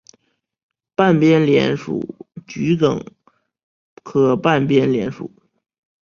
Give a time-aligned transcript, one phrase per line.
[0.95, 2.15] 半边莲属
[2.47, 3.05] 桔梗
[4.03, 5.29] 科半边莲属。